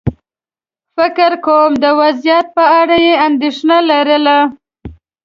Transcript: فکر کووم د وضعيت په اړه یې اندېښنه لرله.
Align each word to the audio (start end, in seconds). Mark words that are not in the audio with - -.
فکر 0.95 1.31
کووم 1.45 1.73
د 1.83 1.85
وضعيت 1.99 2.47
په 2.57 2.63
اړه 2.79 2.97
یې 3.05 3.13
اندېښنه 3.27 3.77
لرله. 3.89 4.37